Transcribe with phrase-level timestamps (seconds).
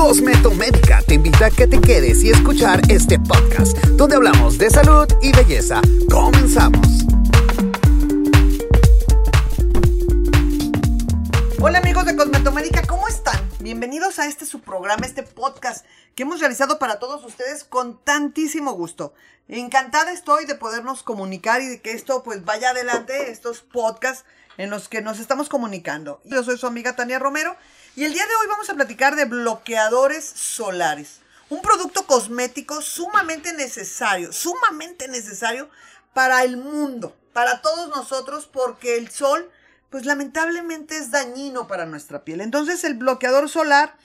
[0.00, 5.06] Cosmetomédica te invita a que te quedes y escuchar este podcast, donde hablamos de salud
[5.20, 5.82] y belleza.
[6.10, 7.04] Comenzamos.
[11.60, 13.46] Hola amigos de Cosmetomédica, ¿cómo están?
[13.60, 18.72] Bienvenidos a este su programa, este podcast que hemos realizado para todos ustedes con tantísimo
[18.72, 19.12] gusto.
[19.48, 24.24] Encantada estoy de podernos comunicar y de que esto pues vaya adelante, estos podcasts
[24.56, 26.22] en los que nos estamos comunicando.
[26.24, 27.54] Yo soy su amiga Tania Romero
[27.96, 31.20] y el día de hoy vamos a platicar de bloqueadores solares.
[31.48, 35.68] Un producto cosmético sumamente necesario, sumamente necesario
[36.14, 39.50] para el mundo, para todos nosotros, porque el sol,
[39.90, 42.40] pues lamentablemente es dañino para nuestra piel.
[42.40, 43.96] Entonces el bloqueador solar,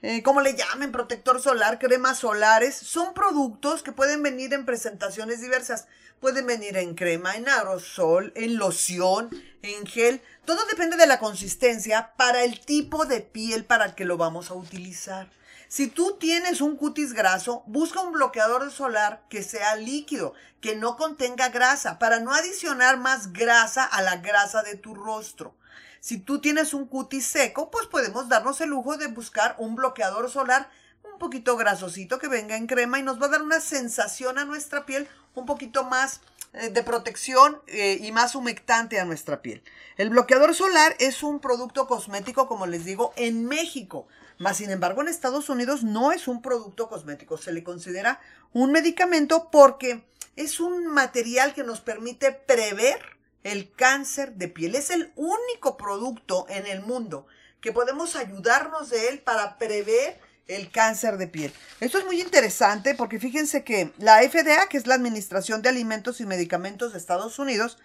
[0.00, 5.42] eh, como le llamen, protector solar, cremas solares, son productos que pueden venir en presentaciones
[5.42, 5.86] diversas.
[6.24, 9.28] Pueden venir en crema, en aerosol, en loción,
[9.60, 10.22] en gel.
[10.46, 14.50] Todo depende de la consistencia para el tipo de piel para el que lo vamos
[14.50, 15.30] a utilizar.
[15.68, 20.96] Si tú tienes un cutis graso, busca un bloqueador solar que sea líquido, que no
[20.96, 25.54] contenga grasa, para no adicionar más grasa a la grasa de tu rostro.
[26.00, 30.30] Si tú tienes un cutis seco, pues podemos darnos el lujo de buscar un bloqueador
[30.30, 30.70] solar
[31.14, 34.44] un poquito grasosito que venga en crema y nos va a dar una sensación a
[34.44, 36.20] nuestra piel un poquito más
[36.52, 39.62] eh, de protección eh, y más humectante a nuestra piel.
[39.96, 44.08] El bloqueador solar es un producto cosmético, como les digo, en México.
[44.38, 48.20] Más sin embargo, en Estados Unidos no es un producto cosmético, se le considera
[48.52, 53.00] un medicamento porque es un material que nos permite prever
[53.44, 54.74] el cáncer de piel.
[54.74, 57.26] Es el único producto en el mundo
[57.60, 61.52] que podemos ayudarnos de él para prever el cáncer de piel.
[61.80, 66.20] Esto es muy interesante porque fíjense que la FDA, que es la Administración de Alimentos
[66.20, 67.78] y Medicamentos de Estados Unidos,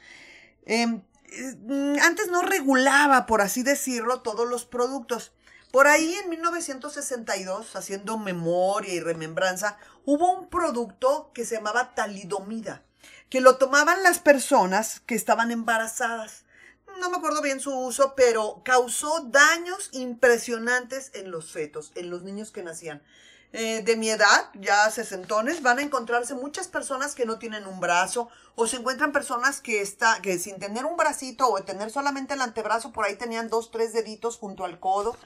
[0.65, 5.31] em, eh, antes no regulaba, por así decirlo, todos los productos.
[5.71, 12.83] Por ahí en 1962, haciendo memoria y remembranza, hubo un producto que se llamaba talidomida,
[13.30, 16.43] que lo tomaban las personas que estaban embarazadas
[17.00, 22.23] no me acuerdo bien su uso, pero causó daños impresionantes en los fetos, en los
[22.23, 23.02] niños que nacían.
[23.52, 27.80] Eh, de mi edad, ya sesentones, van a encontrarse muchas personas que no tienen un
[27.80, 32.36] brazo o se encuentran personas que, está, que sin tener un bracito o tener solamente
[32.36, 35.17] el antebrazo, por ahí tenían dos, tres deditos junto al codo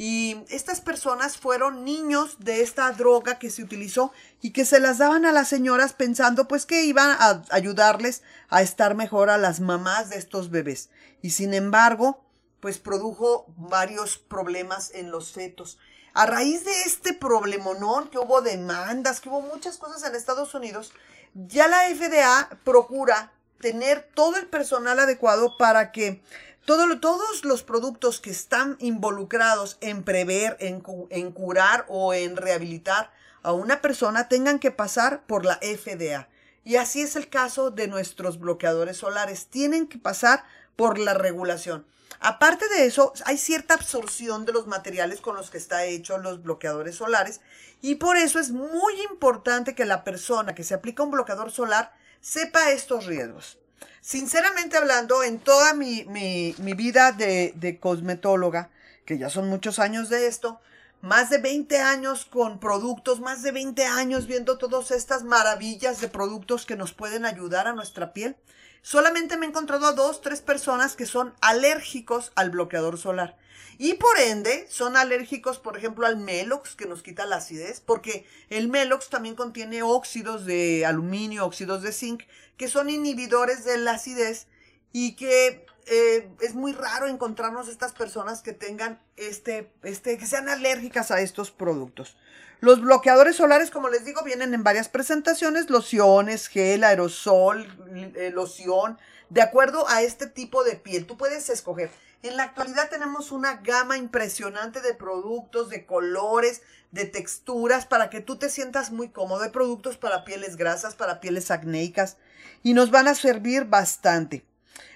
[0.00, 4.98] y estas personas fueron niños de esta droga que se utilizó y que se las
[4.98, 9.58] daban a las señoras pensando pues que iban a ayudarles a estar mejor a las
[9.58, 10.90] mamás de estos bebés.
[11.20, 12.24] Y sin embargo,
[12.60, 15.78] pues produjo varios problemas en los fetos.
[16.18, 20.92] A raíz de este problemonón, que hubo demandas, que hubo muchas cosas en Estados Unidos,
[21.32, 23.30] ya la FDA procura
[23.60, 26.20] tener todo el personal adecuado para que
[26.66, 33.12] todos los productos que están involucrados en prever, en, en curar o en rehabilitar
[33.44, 36.28] a una persona tengan que pasar por la FDA.
[36.64, 39.46] Y así es el caso de nuestros bloqueadores solares.
[39.46, 40.42] Tienen que pasar
[40.78, 41.84] por la regulación.
[42.20, 46.40] Aparte de eso, hay cierta absorción de los materiales con los que está hecho los
[46.40, 47.40] bloqueadores solares
[47.82, 51.92] y por eso es muy importante que la persona que se aplica un bloqueador solar
[52.20, 53.58] sepa estos riesgos.
[54.00, 58.70] Sinceramente hablando, en toda mi, vida de, de cosmetóloga,
[59.04, 60.60] que ya son muchos años de esto,
[61.00, 66.06] más de 20 años con productos, más de 20 años viendo todas estas maravillas de
[66.06, 68.36] productos que nos pueden ayudar a nuestra piel.
[68.82, 73.36] Solamente me he encontrado a dos, tres personas que son alérgicos al bloqueador solar.
[73.80, 78.26] Y por ende, son alérgicos, por ejemplo, al Melox, que nos quita la acidez, porque
[78.50, 82.24] el Melox también contiene óxidos de aluminio, óxidos de zinc,
[82.56, 84.48] que son inhibidores de la acidez
[84.92, 90.48] y que eh, es muy raro encontrarnos estas personas que tengan este, este, que sean
[90.48, 92.16] alérgicas a estos productos.
[92.60, 98.98] Los bloqueadores solares, como les digo, vienen en varias presentaciones, lociones, gel, aerosol, eh, loción,
[99.30, 101.06] de acuerdo a este tipo de piel.
[101.06, 101.90] Tú puedes escoger.
[102.22, 108.20] En la actualidad tenemos una gama impresionante de productos, de colores, de texturas, para que
[108.20, 109.40] tú te sientas muy cómodo.
[109.40, 112.16] De productos para pieles grasas, para pieles acnéicas,
[112.64, 114.44] y nos van a servir bastante.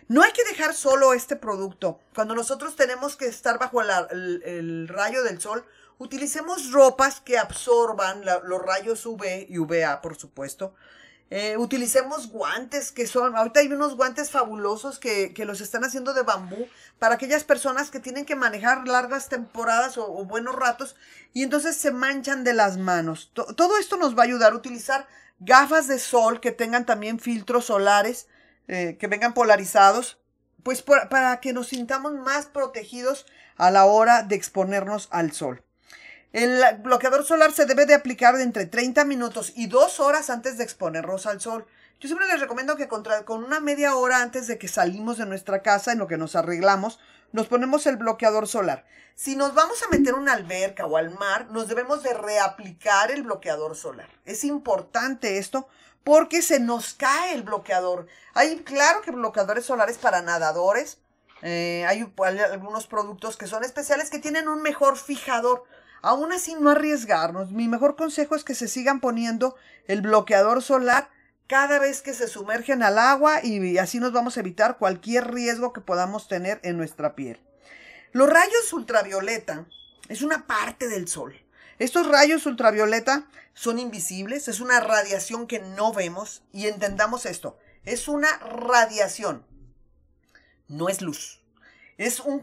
[0.08, 2.00] No hay que dejar solo este producto.
[2.14, 5.64] Cuando nosotros tenemos que estar bajo el, rayo del sol,
[5.98, 10.74] utilicemos ropas que absorban los rayos UV y UVA, por supuesto.
[11.34, 16.24] Eh, utilicemos guantes que son, ahorita hay unos guantes fabulosos que, los están haciendo de
[16.24, 20.94] bambú para aquellas personas que tienen que manejar largas temporadas o, buenos ratos
[21.32, 23.30] y entonces se manchan de las manos.
[23.32, 25.08] todo esto nos va a ayudar a utilizar
[25.40, 28.26] gafas de sol que tengan también filtros solares,
[28.68, 30.18] eh, que vengan polarizados,
[30.62, 33.26] pues para que nos sintamos más protegidos
[33.56, 35.64] a la hora de exponernos al sol.
[36.32, 40.56] El bloqueador solar se debe de aplicar de entre 30 minutos y 2 horas antes
[40.56, 41.66] de exponernos al sol.
[42.00, 45.62] Yo siempre les recomiendo que con una media hora antes de que salimos de nuestra
[45.62, 46.98] casa, en lo que nos arreglamos,
[47.32, 48.84] nos ponemos el bloqueador solar.
[49.14, 53.22] Si nos vamos a meter una alberca o al mar, nos debemos de reaplicar el
[53.22, 54.08] bloqueador solar.
[54.24, 55.68] Es importante esto
[56.04, 58.06] porque se nos cae el bloqueador.
[58.34, 60.98] Hay, claro que bloqueadores solares para nadadores.
[61.42, 62.06] Eh, hay
[62.50, 65.64] algunos productos que son especiales que tienen un mejor fijador.
[66.00, 67.52] Aún así, no arriesgarnos.
[67.52, 69.56] Mi mejor consejo es que se sigan poniendo
[69.86, 71.10] el bloqueador solar
[71.46, 75.72] cada vez que se sumergen al agua y así nos vamos a evitar cualquier riesgo
[75.72, 77.40] que podamos tener en nuestra piel.
[78.12, 79.66] Los rayos ultravioleta
[80.08, 81.41] es una parte del sol.
[81.82, 88.06] Estos rayos ultravioleta son invisibles, es una radiación que no vemos y entendamos esto, es
[88.06, 89.44] una radiación,
[90.68, 91.42] no es luz.
[91.98, 92.40] Es, un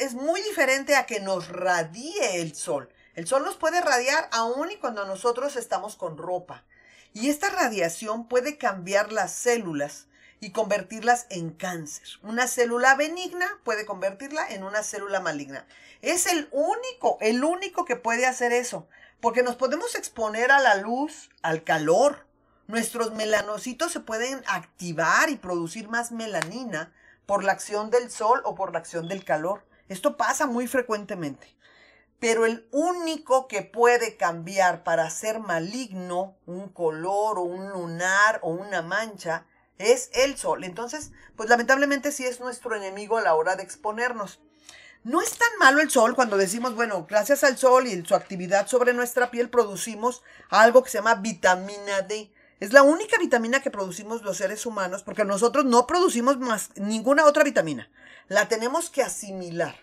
[0.00, 2.90] es muy diferente a que nos radie el sol.
[3.14, 6.66] El sol nos puede radiar aún y cuando nosotros estamos con ropa.
[7.14, 10.08] Y esta radiación puede cambiar las células
[10.44, 12.06] y convertirlas en cáncer.
[12.22, 15.66] Una célula benigna puede convertirla en una célula maligna.
[16.02, 18.86] Es el único, el único que puede hacer eso,
[19.22, 22.26] porque nos podemos exponer a la luz, al calor.
[22.66, 26.92] Nuestros melanocitos se pueden activar y producir más melanina
[27.24, 29.64] por la acción del sol o por la acción del calor.
[29.88, 31.56] Esto pasa muy frecuentemente.
[32.20, 38.50] Pero el único que puede cambiar para ser maligno un color o un lunar o
[38.50, 39.46] una mancha
[39.78, 40.64] es el sol.
[40.64, 44.40] Entonces, pues lamentablemente sí es nuestro enemigo a la hora de exponernos.
[45.02, 48.66] No es tan malo el sol cuando decimos, bueno, gracias al sol y su actividad
[48.66, 52.32] sobre nuestra piel producimos algo que se llama vitamina D.
[52.58, 57.26] Es la única vitamina que producimos los seres humanos porque nosotros no producimos más ninguna
[57.26, 57.90] otra vitamina.
[58.28, 59.76] La tenemos que asimilar.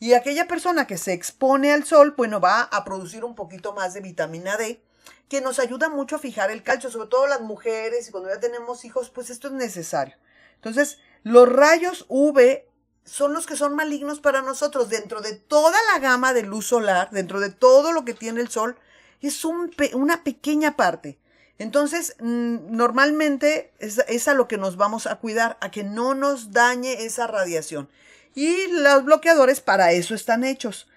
[0.00, 3.94] Y aquella persona que se expone al sol, bueno, va a producir un poquito más
[3.94, 4.82] de vitamina D,
[5.30, 8.40] que nos ayuda mucho a fijar el calcio, sobre todo las mujeres y cuando ya
[8.40, 10.16] tenemos hijos, pues esto es necesario.
[10.56, 12.64] Entonces, los rayos UV
[13.04, 14.88] son los que son malignos para nosotros.
[14.88, 18.48] Dentro de toda la gama de luz solar, dentro de todo lo que tiene el
[18.48, 18.76] sol,
[19.22, 21.20] es una pequeña parte.
[21.58, 26.50] Entonces, mm, normalmente es a lo que nos vamos a cuidar, a que no nos
[26.50, 27.88] dañe esa radiación.
[28.34, 30.88] Y los bloqueadores para eso están hechos.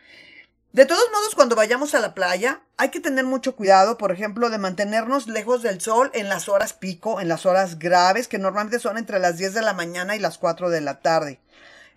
[0.73, 4.49] De todos modos, cuando vayamos a la playa, hay que tener mucho cuidado, por ejemplo,
[4.49, 8.79] de mantenernos lejos del sol en las horas pico, en las horas graves, que normalmente
[8.79, 11.39] son entre las 10 de la mañana y las 4 de la tarde.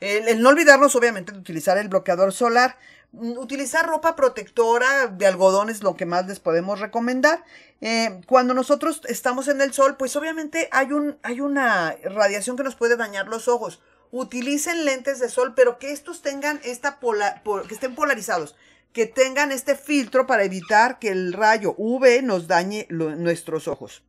[0.01, 2.77] El, no olvidarnos, obviamente, de utilizar el bloqueador solar.
[3.13, 7.45] Mm, utilizar ropa protectora de algodón es lo que más les podemos recomendar.
[7.81, 12.63] Eh, cuando nosotros estamos en el sol, pues obviamente hay, un, hay una radiación que
[12.63, 13.81] nos puede dañar los ojos
[14.11, 18.57] utilicen lentes de sol, pero que estos tengan esta que estén polarizados,
[18.93, 24.03] que tengan este filtro para evitar que el rayo UV nos dañe nuestros ojos.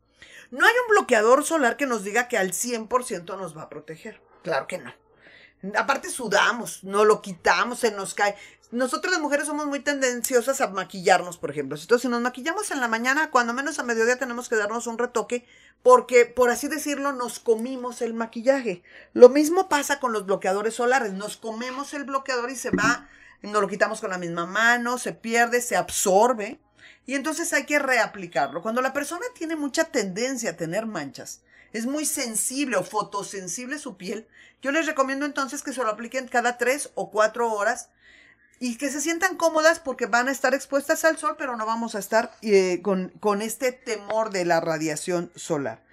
[0.49, 4.21] No hay un bloqueador solar que nos diga que al 100% nos va a proteger.
[4.43, 4.93] Claro que no.
[5.75, 8.35] Aparte sudamos, no lo quitamos, se nos cae.
[8.69, 11.77] Nosotros las mujeres somos muy tendenciosas a maquillarnos, por ejemplo.
[11.79, 14.97] Entonces, si nos maquillamos en la mañana, cuando menos a mediodía tenemos que darnos un
[14.97, 15.45] retoque
[15.83, 18.83] porque, por así decirlo, nos comimos el maquillaje.
[19.13, 21.13] Lo mismo pasa con los bloqueadores solares.
[21.13, 23.07] Nos comemos el bloqueador y se va,
[23.41, 26.59] nos lo quitamos con la misma mano, se pierde, se absorbe.
[27.05, 28.61] Y entonces hay que reaplicarlo.
[28.61, 33.95] Cuando la persona tiene mucha tendencia a tener manchas, es muy sensible o fotosensible su
[33.95, 34.27] piel,
[34.61, 37.89] yo les recomiendo entonces que se lo apliquen cada tres o cuatro horas
[38.59, 41.95] y que se sientan cómodas porque van a estar expuestas al sol, pero no vamos
[41.95, 45.83] a estar eh, con, este temor de la radiación solar.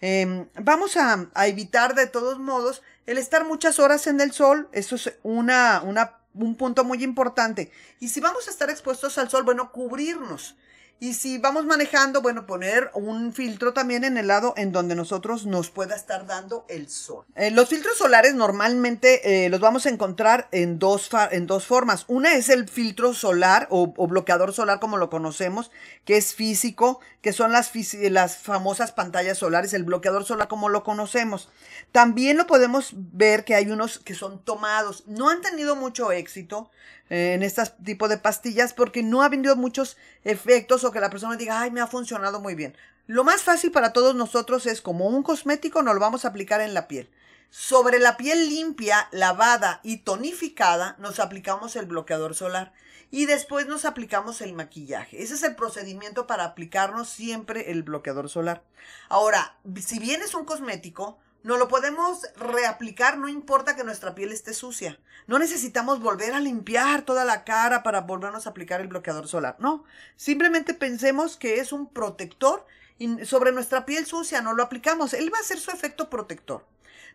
[0.00, 4.96] Em, vamos a, evitar de todos modos el estar muchas horas en el sol, eso
[4.96, 7.72] es una, una, un punto muy importante.
[7.98, 10.56] Y si vamos a estar expuestos al sol, bueno, cubrirnos.
[11.02, 15.46] Y si vamos manejando, bueno, poner un filtro también en el lado en donde nosotros
[15.46, 17.24] nos pueda estar dando el sol.
[17.36, 22.04] Eh, los filtros solares normalmente eh, los vamos a encontrar en dos, en dos formas.
[22.06, 25.70] Una es el filtro solar o, bloqueador solar como lo conocemos,
[26.04, 30.84] que es físico, que son las, las famosas pantallas solares, el bloqueador solar como lo
[30.84, 31.48] conocemos.
[31.92, 35.04] También lo podemos ver que hay unos que son tomados.
[35.06, 36.70] No han tenido mucho éxito
[37.10, 41.36] en este tipo de pastillas porque no ha vendido muchos efectos o que la persona
[41.36, 42.76] diga, ay, me ha funcionado muy bien.
[43.06, 46.60] Lo más fácil para todos nosotros es como un cosmético, nos lo vamos a aplicar
[46.60, 47.10] en la piel.
[47.50, 52.72] Sobre la piel limpia, lavada y tonificada, nos aplicamos el bloqueador solar
[53.10, 55.20] y después nos aplicamos el maquillaje.
[55.20, 58.62] Ese es el procedimiento para aplicarnos siempre el bloqueador solar.
[59.08, 64.30] Ahora, si bien es un cosmético, No lo podemos reaplicar, no importa que nuestra piel
[64.30, 65.00] esté sucia.
[65.26, 69.56] No necesitamos volver a limpiar toda la cara para volvernos a aplicar el bloqueador solar.
[69.58, 69.84] No,
[70.16, 72.66] simplemente pensemos que es un protector
[72.98, 75.14] y sobre nuestra piel sucia no lo aplicamos.
[75.14, 76.66] Él va a hacer su efecto protector.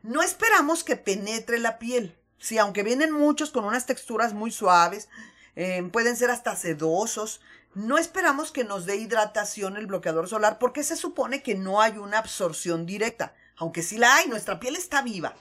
[0.01, 2.17] No esperamos que penetre la piel.
[2.39, 5.07] Si aunque vienen muchos con unas texturas muy suaves,
[5.55, 7.41] eh, pueden ser hasta sedosos,
[7.75, 11.97] no esperamos que nos dé hidratación el bloqueador solar porque se supone que no hay
[11.97, 15.35] una absorción directa aunque sí la hay, nuestra piel está viva.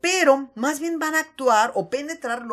[0.00, 2.44] Pero más bien van a actuar o penetrar,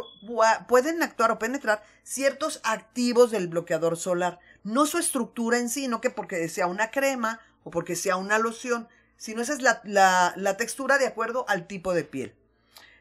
[0.68, 4.40] pueden actuar o penetrar ciertos activos del bloqueador solar.
[4.64, 8.40] No su estructura en sí, no que porque sea una crema o porque sea una
[8.40, 12.36] loción, sino esa es la, textura de acuerdo al tipo de piel.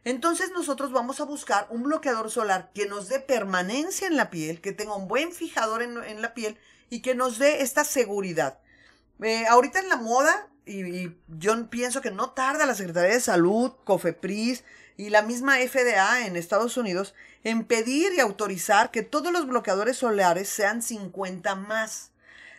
[0.04, 4.60] Entonces nosotros vamos a buscar un bloqueador solar que nos dé permanencia en la piel,
[4.60, 6.58] que tenga un buen fijador en, la piel
[6.90, 8.58] y que nos dé esta seguridad.
[9.20, 13.72] Eh, ahorita en la moda y, yo pienso que no tarda la Secretaría de Salud,
[13.84, 14.64] COFEPRIS
[14.96, 17.14] y la misma FDA en Estados Unidos
[17.44, 22.10] en pedir y autorizar que todos los bloqueadores solares sean 50 más.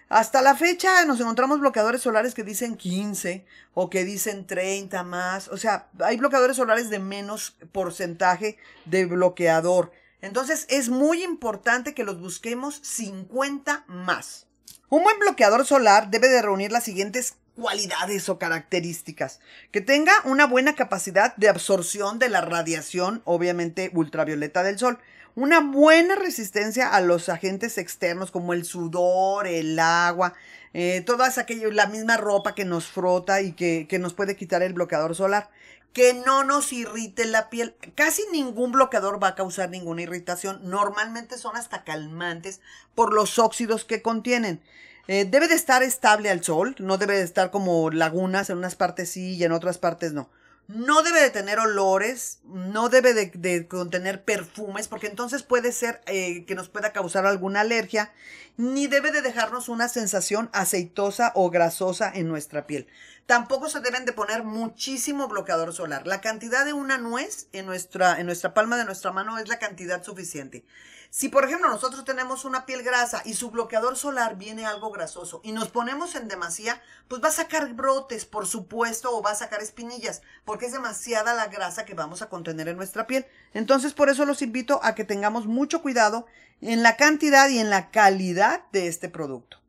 [0.10, 5.48] Hasta la fecha nos encontramos bloqueadores solares que dicen 15 o que dicen 30 más.
[5.48, 9.92] O sea, hay bloqueadores solares de menos porcentaje de bloqueador.
[10.22, 14.48] Entonces es muy importante que los busquemos 50 más.
[14.90, 19.40] Un buen bloqueador solar debe de reunir las siguientes cualidades o características.
[19.72, 25.00] Que tenga una buena capacidad de absorción de la radiación, obviamente ultravioleta del sol.
[25.36, 30.34] Una buena resistencia a los agentes externos como el sudor, el agua,
[30.74, 34.62] eh, todas aquellas, la misma ropa que nos frota y que, que nos puede quitar
[34.62, 35.50] el bloqueador solar.
[35.92, 37.76] Que no nos irrite la piel.
[37.94, 40.60] Casi ningún bloqueador va a causar ninguna irritación.
[40.64, 42.62] Normalmente son hasta calmantes
[42.96, 44.60] por los óxidos que contienen.
[45.08, 48.76] Eh, debe de estar estable al sol, no debe de estar como lagunas, en unas
[48.76, 50.30] partes sí y en otras partes no.
[50.68, 56.46] No debe de tener olores, no debe de, contener perfumes, porque entonces puede ser eh,
[56.46, 58.14] que nos pueda causar alguna alergia,
[58.56, 62.88] ni debe de dejarnos una sensación aceitosa o grasosa en nuestra piel.
[63.26, 66.06] Tampoco se deben de poner muchísimo bloqueador solar.
[66.06, 69.60] La cantidad de una nuez en nuestra, en nuestra palma de nuestra mano es la
[69.60, 70.66] cantidad suficiente.
[71.10, 75.42] Si, por ejemplo, nosotros tenemos una piel grasa y su bloqueador solar viene algo grasoso
[75.44, 79.36] y nos ponemos en demasía, pues va a sacar brotes, por supuesto, o va a
[79.36, 83.28] sacar espinillas, porque es demasiada la grasa que vamos a contener en nuestra piel.
[83.54, 86.26] Entonces, por eso los invito a que tengamos mucho cuidado
[86.62, 89.63] en la cantidad y en la calidad de este producto.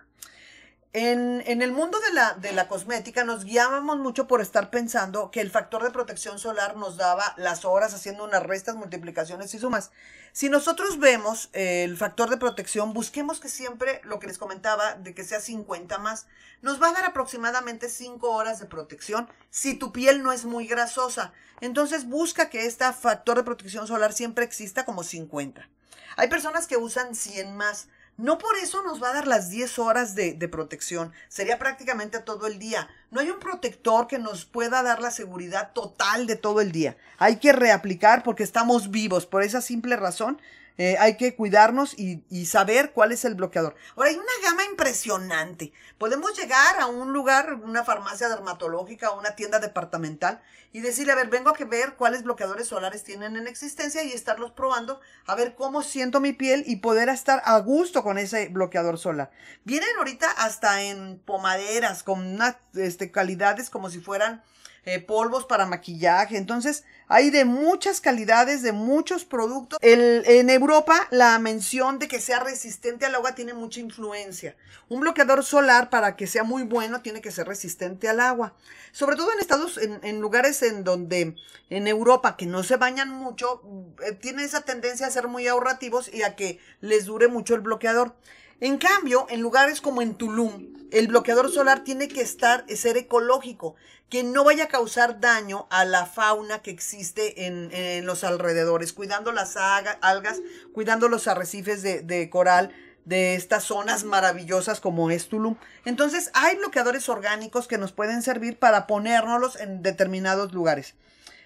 [0.99, 5.41] En, el mundo de la, de la, cosmética nos guiábamos mucho por estar pensando que
[5.41, 9.91] el factor de protección solar nos daba las horas haciendo unas restas, multiplicaciones y sumas.
[10.31, 15.13] Si nosotros vemos el factor de protección, busquemos que siempre lo que les comentaba de
[15.13, 16.25] que sea 50 más,
[16.63, 20.65] nos va a dar aproximadamente 5 horas de protección si tu piel no es muy
[20.65, 21.31] grasosa.
[21.61, 25.69] Entonces busca que este factor de protección solar siempre exista como 50.
[26.15, 27.87] Hay personas que usan 100 más.
[28.17, 32.47] No por eso nos va a dar las 10 horas de, protección, sería prácticamente todo
[32.47, 32.89] el día.
[33.11, 36.97] No hay un protector que nos pueda dar la seguridad total de todo el día.
[37.19, 40.41] Hay que reaplicar porque estamos vivos, por esa simple razón
[40.77, 43.75] eh, hay que cuidarnos y, saber cuál es el bloqueador.
[43.95, 45.73] Ahora, hay una gama impresionante.
[45.97, 50.41] Podemos llegar a un lugar, una farmacia dermatológica o una tienda departamental
[50.71, 54.51] y decirle, a ver, vengo a ver cuáles bloqueadores solares tienen en existencia y estarlos
[54.51, 58.99] probando, a ver cómo siento mi piel y poder estar a gusto con ese bloqueador
[58.99, 59.31] solar.
[59.63, 64.43] Vienen ahorita hasta en pomaderas con unas este, calidades como si fueran
[64.87, 66.37] eh, polvos para maquillaje.
[66.37, 69.79] Entonces, hay de muchas calidades, de muchos productos.
[69.81, 74.55] El, en Europa, la mención de que sea resistente al agua tiene mucha influencia.
[74.87, 78.55] Un bloqueador solar, para que sea muy bueno, tiene que ser resistente al agua.
[78.93, 81.35] Sobre todo en Estados, en, lugares en donde,
[81.69, 83.61] en Europa, que no se bañan mucho,
[84.05, 87.61] eh, tiene esa tendencia a ser muy ahorrativos y a que les dure mucho el
[87.61, 88.15] bloqueador.
[88.59, 93.75] En cambio, en lugares como en Tulum, el bloqueador solar tiene que estar, ser ecológico,
[94.09, 99.31] que no vaya a causar daño a la fauna que existe en, los alrededores, cuidando
[99.31, 100.41] las algas,
[100.73, 102.73] cuidando los arrecifes de, de coral
[103.05, 105.55] de estas zonas maravillosas como es Tulum.
[105.85, 110.95] Entonces, hay bloqueadores orgánicos que nos pueden servir para ponérnoslos en determinados lugares.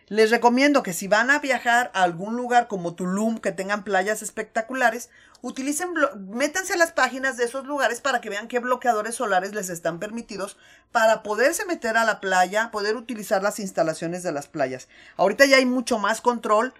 [0.08, 4.22] Les recomiendo que si van a viajar a algún lugar como Tulum, que tengan playas
[4.22, 5.10] espectaculares,
[5.42, 5.90] utilicen,
[6.30, 10.00] métanse a las páginas de esos lugares para que vean qué bloqueadores solares les están
[10.00, 10.58] permitidos
[10.92, 14.88] para poderse meter a la playa, poder utilizar las instalaciones de las playas.
[15.18, 16.74] Ahorita ya hay mucho más control,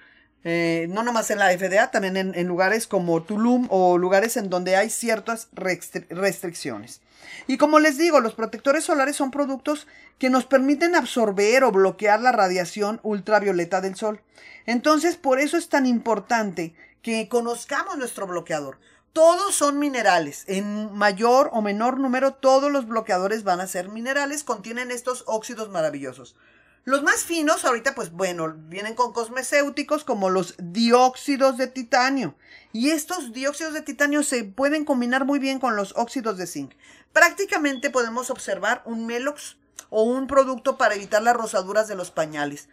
[0.44, 4.76] eh, no nomás en la FDA, también en, lugares como Tulum o lugares en donde
[4.76, 7.02] hay ciertas restricciones.
[7.48, 9.88] Y como les digo, los protectores solares son productos
[10.18, 14.22] que nos permiten absorber o bloquear la radiación ultravioleta del sol.
[14.66, 18.80] Entonces, por eso es tan importante que conozcamos nuestro bloqueador.
[19.14, 20.46] Todos son minerales.
[20.48, 25.70] En mayor o menor número, todos los bloqueadores van a ser minerales, contienen estos óxidos
[25.70, 26.36] maravillosos.
[26.84, 32.36] Los más finos, ahorita, pues bueno, vienen con cosmecéuticos como los dióxidos de titanio.
[32.74, 36.74] Y estos dióxidos de titanio se pueden combinar muy bien con los óxidos de zinc.
[37.14, 39.58] Prácticamente podemos observar un Melox
[39.90, 42.68] o un producto para evitar las rosaduras de los pañales.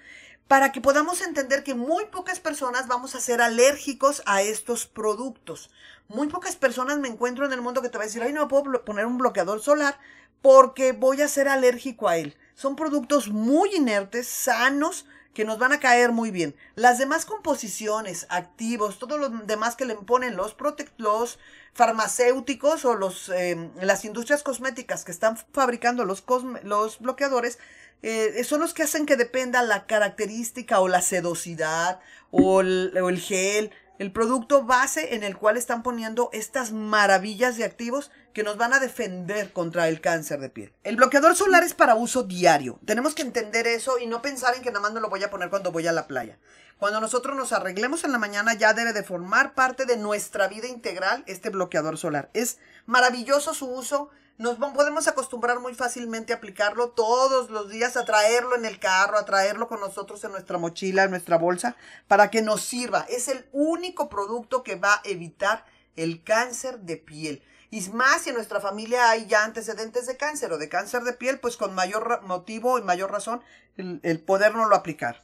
[0.48, 5.70] Para que podamos entender que muy pocas personas vamos a ser alérgicos a estos productos.
[6.08, 8.48] Muy pocas personas me encuentro en el mundo que te va a decir, ay, no
[8.48, 9.98] puedo poner un bloqueador solar
[10.40, 12.34] porque voy a ser alérgico a él.
[12.54, 15.04] Son productos muy inertes, sanos,
[15.38, 16.56] que nos van a caer muy bien.
[16.74, 20.56] Las demás composiciones, activos, todo lo demás que le ponen los,
[20.96, 21.38] los
[21.74, 26.24] farmacéuticos o los, em, las industrias cosméticas que están fabricando los,
[26.64, 27.60] los bloqueadores,
[28.02, 32.00] eh, son los que hacen que dependa la característica o la sedosidad
[32.30, 38.12] o el gel el producto base en el cual están poniendo estas maravillas de activos
[38.32, 40.72] que nos van a defender contra el cáncer de piel.
[40.84, 42.78] El bloqueador solar es para uso diario.
[42.84, 45.30] Tenemos que entender eso y no pensar en que nada más me lo voy a
[45.30, 46.38] poner cuando voy a la playa.
[46.78, 50.68] Cuando nosotros nos arreglemos en la mañana ya debe de formar parte de nuestra vida
[50.68, 52.30] integral este bloqueador solar.
[52.34, 58.04] Es maravilloso su uso nos podemos acostumbrar muy fácilmente a aplicarlo todos los días, a
[58.04, 62.30] traerlo en el carro, a traerlo con nosotros en nuestra mochila, en nuestra bolsa, para
[62.30, 63.04] que nos sirva.
[63.08, 67.42] Es el único producto que va a evitar el cáncer de piel.
[67.70, 71.12] Y más si en nuestra familia hay ya antecedentes de cáncer o de cáncer de
[71.12, 73.42] piel, pues con mayor motivo y mayor razón
[73.76, 75.22] el, el podernoslo aplicar.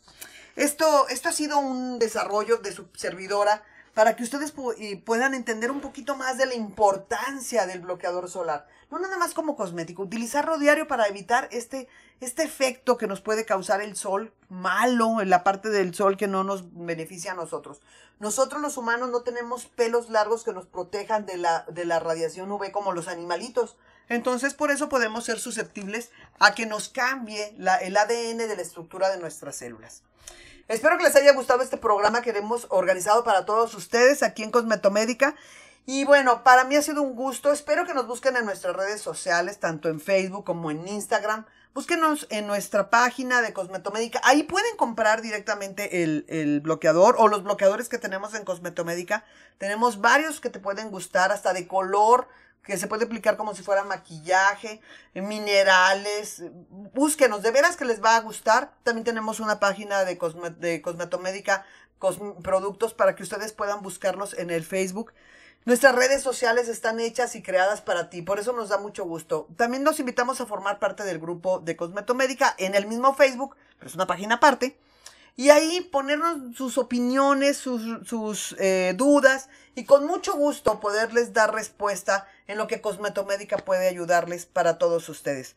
[0.56, 3.62] Esto, esto ha sido un desarrollo de su servidora
[3.94, 4.52] para que ustedes
[5.04, 8.66] puedan entender un poquito más de la importancia del bloqueador solar.
[8.90, 11.88] No nada más como cosmético, utilizarlo diario para evitar este,
[12.20, 16.26] este efecto que nos puede causar el sol malo, en la parte del sol que
[16.26, 17.80] no nos beneficia a nosotros.
[18.18, 22.50] Nosotros los humanos no tenemos pelos largos que nos protejan de la, de la radiación
[22.50, 23.76] UV como los animalitos.
[24.08, 29.10] Entonces por eso podemos ser susceptibles a que nos cambie el ADN de la estructura
[29.10, 30.02] de nuestras células.
[30.66, 34.50] Espero que les haya gustado este programa que hemos organizado para todos ustedes aquí en
[34.50, 35.34] Cosmetomédica.
[35.84, 37.52] Y bueno, para mí ha sido un gusto.
[37.52, 41.44] Espero que nos busquen en nuestras redes sociales, tanto en Facebook como en Instagram.
[41.74, 44.22] Búsquenos en nuestra página de Cosmetomédica.
[44.24, 49.24] Ahí pueden comprar directamente el, el, bloqueador o los bloqueadores que tenemos en Cosmetomédica.
[49.58, 52.28] Tenemos varios que te pueden gustar, hasta de color,
[52.64, 54.80] que se puede aplicar como si fuera maquillaje,
[55.14, 56.42] minerales.
[56.94, 58.72] Búsquenos, de veras que les va a gustar.
[58.82, 60.18] También tenemos una página de,
[60.58, 61.66] de cosmetomédica,
[62.42, 65.12] productos para que ustedes puedan buscarlos en el Facebook.
[65.66, 69.48] Nuestras redes sociales están hechas y creadas para ti, por eso nos da mucho gusto.
[69.56, 73.88] También nos invitamos a formar parte del grupo de Cosmetomédica en el mismo Facebook, pero
[73.88, 74.76] es una página aparte
[75.36, 82.28] y ahí ponernos sus opiniones, sus, eh, dudas y con mucho gusto poderles dar respuesta
[82.46, 85.56] en lo que Cosmetomédica puede ayudarles para todos ustedes.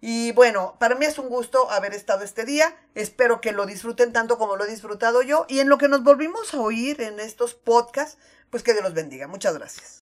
[0.00, 2.76] Y bueno, para mí es un gusto haber estado este día.
[2.94, 5.44] Espero que lo disfruten tanto como lo he disfrutado yo.
[5.48, 8.16] Y en lo que nos volvimos a oír en estos podcasts,
[8.48, 9.26] pues que Dios los bendiga.
[9.26, 10.07] Muchas gracias.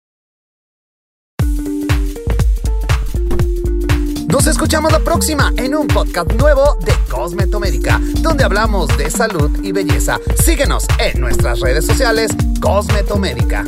[4.36, 9.72] Nos escuchamos la próxima en un podcast nuevo de Cosmetomédica, donde hablamos de salud y
[9.72, 10.20] belleza.
[10.44, 13.64] Síguenos en nuestras redes sociales Cosmetomédica.